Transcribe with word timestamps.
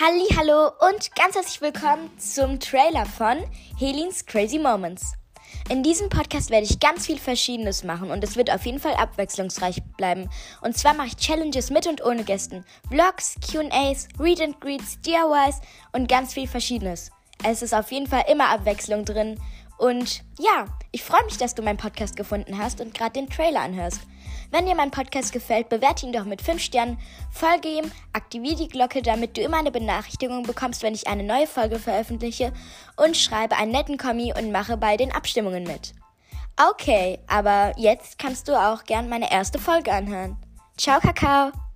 Halli, 0.00 0.28
hallo 0.36 0.70
und 0.88 1.12
ganz 1.16 1.34
herzlich 1.34 1.60
willkommen 1.60 2.08
zum 2.18 2.60
Trailer 2.60 3.04
von 3.04 3.38
Helins 3.78 4.24
Crazy 4.26 4.60
Moments. 4.60 5.14
In 5.70 5.82
diesem 5.82 6.08
Podcast 6.08 6.50
werde 6.50 6.66
ich 6.66 6.78
ganz 6.78 7.06
viel 7.06 7.18
Verschiedenes 7.18 7.82
machen 7.82 8.12
und 8.12 8.22
es 8.22 8.36
wird 8.36 8.48
auf 8.48 8.64
jeden 8.64 8.78
Fall 8.78 8.94
abwechslungsreich 8.94 9.82
bleiben. 9.96 10.30
Und 10.60 10.76
zwar 10.76 10.94
mache 10.94 11.08
ich 11.08 11.16
Challenges 11.16 11.70
mit 11.70 11.88
und 11.88 12.04
ohne 12.04 12.22
Gästen, 12.22 12.64
Vlogs, 12.88 13.34
QAs, 13.50 14.06
Read 14.20 14.40
and 14.40 14.60
Greets, 14.60 15.00
DIYs 15.00 15.60
und 15.90 16.08
ganz 16.08 16.32
viel 16.32 16.46
Verschiedenes. 16.46 17.10
Es 17.42 17.62
ist 17.62 17.74
auf 17.74 17.90
jeden 17.90 18.06
Fall 18.06 18.22
immer 18.30 18.50
Abwechslung 18.50 19.04
drin. 19.04 19.40
Und 19.78 20.24
ja, 20.38 20.66
ich 20.90 21.04
freue 21.04 21.24
mich, 21.24 21.38
dass 21.38 21.54
du 21.54 21.62
meinen 21.62 21.76
Podcast 21.76 22.16
gefunden 22.16 22.58
hast 22.58 22.80
und 22.80 22.94
gerade 22.94 23.12
den 23.12 23.30
Trailer 23.30 23.60
anhörst. 23.60 24.00
Wenn 24.50 24.66
dir 24.66 24.74
mein 24.74 24.90
Podcast 24.90 25.32
gefällt, 25.32 25.68
bewerte 25.68 26.06
ihn 26.06 26.12
doch 26.12 26.24
mit 26.24 26.42
5 26.42 26.60
Sternen, 26.60 26.98
folge 27.30 27.68
ihm, 27.68 27.92
aktiviere 28.12 28.56
die 28.56 28.68
Glocke, 28.68 29.02
damit 29.02 29.36
du 29.36 29.42
immer 29.42 29.58
eine 29.58 29.70
Benachrichtigung 29.70 30.42
bekommst, 30.42 30.82
wenn 30.82 30.94
ich 30.94 31.06
eine 31.06 31.22
neue 31.22 31.46
Folge 31.46 31.78
veröffentliche 31.78 32.52
und 32.96 33.16
schreibe 33.16 33.56
einen 33.56 33.72
netten 33.72 33.98
Kommi 33.98 34.32
und 34.36 34.50
mache 34.50 34.76
bei 34.76 34.96
den 34.96 35.12
Abstimmungen 35.12 35.64
mit. 35.64 35.92
Okay, 36.70 37.20
aber 37.28 37.72
jetzt 37.76 38.18
kannst 38.18 38.48
du 38.48 38.58
auch 38.58 38.84
gern 38.84 39.08
meine 39.08 39.30
erste 39.30 39.58
Folge 39.58 39.92
anhören. 39.92 40.36
Ciao, 40.76 40.98
Kakao! 40.98 41.67